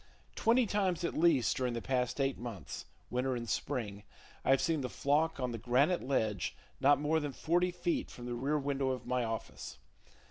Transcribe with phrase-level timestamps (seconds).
[0.35, 4.01] Twenty times at least during the past eight months (winter and spring)
[4.43, 8.25] I have seen the flock on the granite ledge not more than forty feet from
[8.25, 9.77] the rear window of my office.